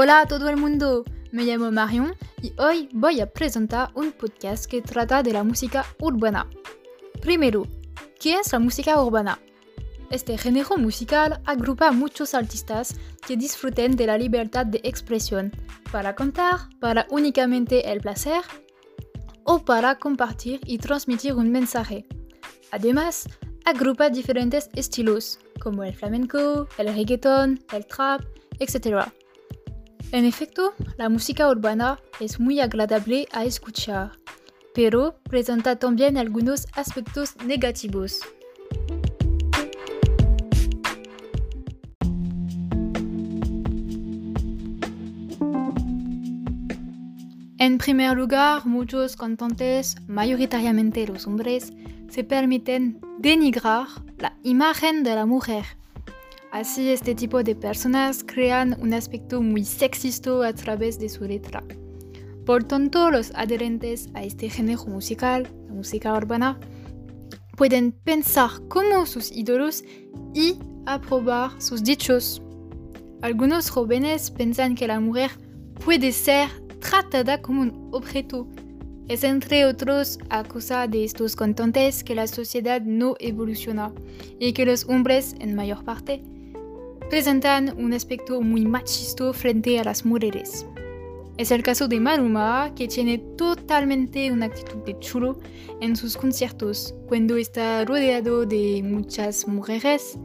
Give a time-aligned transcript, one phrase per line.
[0.00, 4.66] Hola a todo el mundo, me llamo Marion y hoy voy a presentar un podcast
[4.66, 6.48] que trata de la música urbana.
[7.20, 7.66] Primero,
[8.20, 9.40] ¿qué es la música urbana?
[10.12, 12.94] Este género musical agrupa a muchos artistas
[13.26, 15.50] que disfruten de la libertad de expresión
[15.90, 18.42] para cantar, para únicamente el placer
[19.42, 22.06] o para compartir y transmitir un mensaje.
[22.70, 23.28] Además,
[23.64, 28.22] agrupa diferentes estilos como el flamenco, el reggaeton, el trap,
[28.60, 29.10] etc.
[30.10, 34.12] En efecto, la música urbana es muy agradable a escuchar,
[34.74, 38.20] pero presenta también algunos aspectos negativos.
[47.58, 51.74] En primer lugar, muchos cantantes, mayoritariamente los hombres,
[52.08, 55.77] se permiten denigrar la imagen de la mujer.
[56.50, 61.62] Así este tipo de personas crean un aspecto muy sexista a través de su letra.
[62.46, 66.58] Por tanto, los adherentes a este género musical, la música urbana,
[67.56, 69.84] pueden pensar como sus ídolos
[70.32, 72.40] y aprobar sus dichos.
[73.20, 75.32] Algunos jóvenes piensan que la mujer
[75.84, 76.48] puede ser
[76.80, 78.48] tratada como un objeto.
[79.08, 83.92] Es entre otros acusa de estos cantantes que la sociedad no evoluciona
[84.38, 86.22] y que los hombres, en mayor parte,
[87.08, 90.66] presentan un aspecto muy machista frente a las mujeres.
[91.38, 95.38] Es el caso de Maluma, que tiene totalmente una actitud de chulo
[95.80, 100.18] en sus conciertos, cuando está rodeado de muchas mujeres,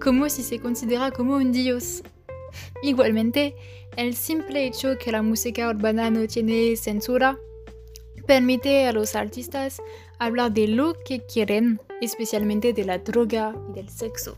[0.00, 2.02] como si se considera como un dios.
[2.82, 3.54] Igualmente,
[3.96, 7.38] el simple hecho que la música urbana no tiene censura
[8.26, 9.82] permite a los artistas
[10.18, 14.36] hablar de lo que quieren, especialmente de la droga y del sexo.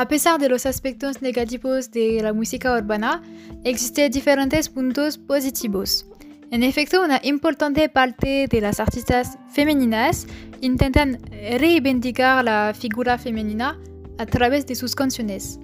[0.00, 3.22] A pesar de los aspectos negativos de la música urbana,
[3.64, 6.06] existen diferentes puntos positivos.
[6.50, 10.26] En efecto, una importante parte de las artistas femeninas
[10.62, 11.18] intentan
[11.58, 13.78] reivindicar la figura femenina
[14.16, 15.60] a través de sus canciones.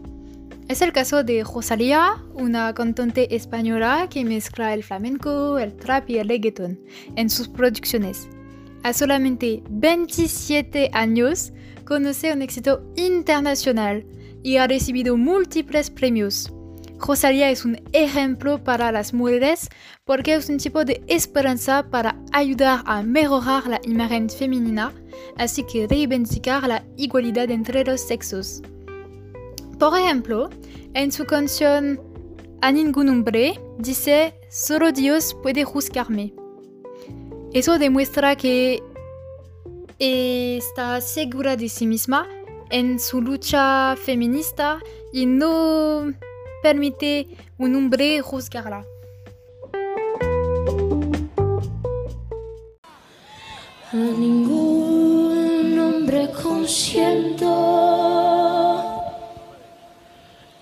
[0.69, 6.19] Es el caso de Rosalía, una cantante española que mezcla el flamenco, el trap y
[6.19, 6.81] el reggaeton
[7.15, 8.29] en sus producciones.
[8.83, 11.53] A solamente 27 años,
[11.85, 14.05] conoce un éxito internacional
[14.43, 16.53] y ha recibido múltiples premios.
[16.99, 19.69] Rosalía es un ejemplo para las mujeres
[20.05, 24.93] porque es un tipo de esperanza para ayudar a mejorar la imagen femenina,
[25.37, 28.63] así que reivindicar la igualdad entre los sexos.
[29.79, 30.49] Por ejemplo,
[30.95, 32.01] en su canción
[32.63, 36.33] A ningún hombre dice, solo Dios puede juzgarme.
[37.53, 38.83] Eso demuestra que
[39.99, 42.27] está segura de sí misma
[42.71, 44.79] en su lucha feminista
[45.13, 46.13] y no
[46.63, 47.29] permite
[47.59, 48.87] un hombre juzgarla.
[53.93, 58.16] A ningún hombre consiento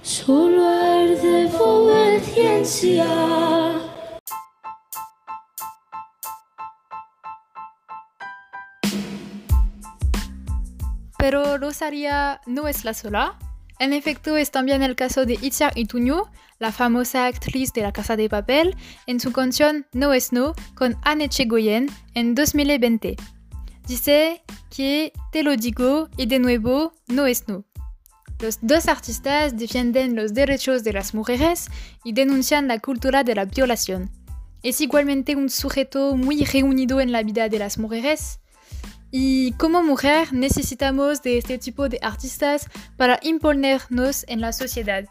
[0.00, 3.06] solo Él de obediencia.
[11.18, 13.36] Pero Rosaria no es la sola.
[13.78, 16.24] En efecto, es también el caso de Itziar Ituño,
[16.58, 20.96] la famosa actriz de La Casa de Papel, en su canción No es No con
[21.02, 23.16] Anne Chegoyen en 2020.
[23.86, 24.42] Dice
[24.74, 27.64] que te lo digo y de nuevo no es no.
[28.40, 31.66] Los dos artistas defienden los derechos de las mujeres
[32.04, 34.10] y denuncian la cultura de la violación.
[34.62, 38.40] Es igualmente un sujeto muy reunido en la vida de las mujeres
[39.10, 42.66] y como mujer necesitamos de este tipo de artistas
[42.96, 45.04] para imponernos en la sociedad.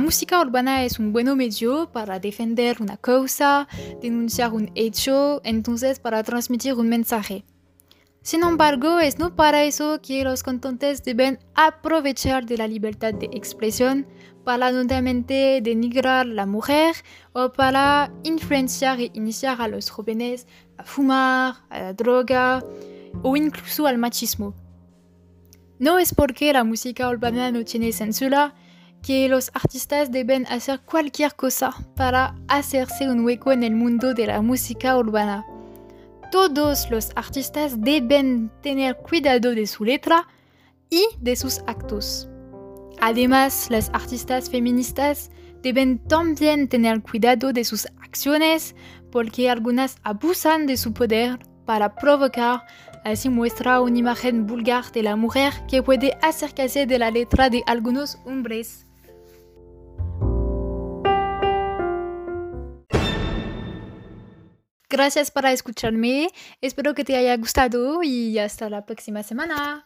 [0.00, 3.68] La música urbana es un buen medio para defender una causa,
[4.00, 7.44] denunciar un hecho, entonces para transmitir un mensaje.
[8.22, 13.26] Sin embargo, es no para eso que los cantantes deben aprovechar de la libertad de
[13.26, 14.06] expresión
[14.42, 16.96] para nuevamente denigrar a la mujer
[17.34, 20.46] o para influenciar e iniciar a los jóvenes
[20.78, 22.64] a fumar, a la droga
[23.22, 24.54] o incluso al machismo.
[25.78, 28.54] No es porque la música urbana no tiene censura
[29.02, 34.26] que los artistas deben hacer cualquier cosa para hacerse un hueco en el mundo de
[34.26, 35.44] la música urbana
[36.30, 40.28] todos los artistas deben tener cuidado de su letra
[40.88, 42.28] y de sus actos.
[43.00, 45.30] Además, las artistas feministas
[45.62, 48.74] deben también tener cuidado de sus acciones
[49.10, 52.62] porque algunas abusan de su poder para provocar,
[53.04, 57.62] así muestra una imagen vulgar de la mujer que puede acercarse de la letra de
[57.66, 58.86] algunos hombres.
[64.90, 69.84] Gracias por escucharme, espero que te haya gustado y hasta la próxima semana.